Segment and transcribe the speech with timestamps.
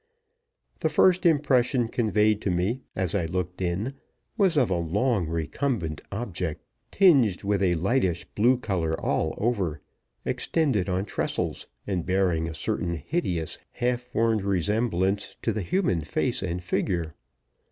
[0.79, 3.93] The first impression conveyed to me, as I looked in,
[4.35, 9.79] was of a long, recumbent object, tinged with a lightish blue color all over,
[10.25, 16.41] extended on trestles, and bearing a certain hideous, half formed resemblance to the human face
[16.41, 17.13] and figure.